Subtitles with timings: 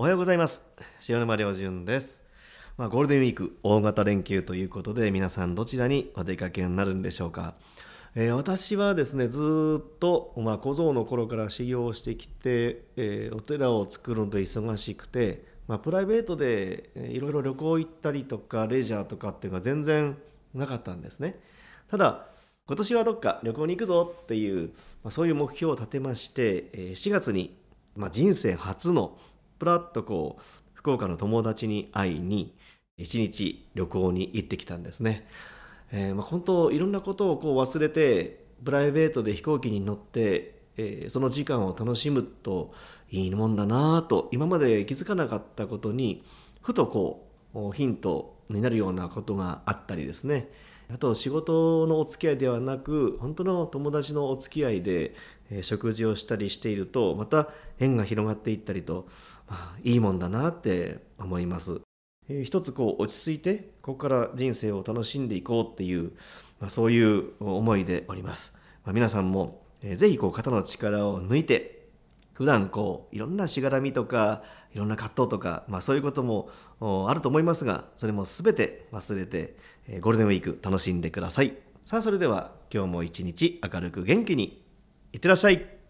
[0.00, 0.62] おはようございます。
[1.08, 2.22] 塩沼良純です。
[2.76, 7.54] まあ、ゴールデンウィーク大型連休ということで皆さんどちらにお出かけになるんでしょうか、
[8.14, 20.16] えー、私はですねずっと、まあ、小僧の頃から修行してきて、えー、お寺を作るので忙しくて、まあ、プライベートでいろいろ旅行行ったりとかレジャーとかっていうのは全然
[20.54, 21.40] なかったんですね。
[21.90, 22.28] ただ
[22.68, 24.68] 今年はどっか旅行に行くぞっていう、
[25.02, 27.58] まあ、そういう目標を立てまして、えー、4月に、
[27.96, 29.18] まあ、人生初の
[29.58, 30.42] プラッとこう
[30.74, 32.54] 福岡の友達に会いに
[32.96, 35.26] 一日旅行に行ってきたんですね。
[35.92, 42.72] えー、まあ、本当いろんなことをこう忘れてプライベートで飛行機に乗って、えー、その時間を楽しむと
[43.10, 46.24] いいもんだなと今まで気づかなかったことに
[46.60, 50.48] ふとこうヒントになるようなことがあったりですね
[50.90, 55.14] あと仕事のお付き合いではなく本当の友達のお付き合いで、
[55.62, 57.48] 食事をしたりしているとまた
[57.78, 59.06] 縁が広がっていったりと、
[59.48, 61.80] まあ、いいもんだなって思います。
[62.28, 66.12] えー、一つこう落ち着いてここから人生を楽しんでいこうっていう、
[66.60, 68.54] まあ、そういう思いでおります。
[68.84, 71.77] まあ、皆さんも、えー、ぜひこう肩の力を抜いて
[72.38, 76.48] 普段こういろんなしがらみとかいろんな葛藤とか、まあ、そういうことも
[77.08, 79.56] あると思いますがそれも全て忘れて、
[79.88, 81.56] えー、ゴールデンウィーク楽しんでください。
[81.84, 84.64] さあそれでは今日も一日明るく元気に
[85.12, 85.77] いってらっしゃい